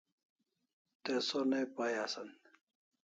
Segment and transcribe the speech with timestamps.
[1.03, 2.29] Te sonai pai asan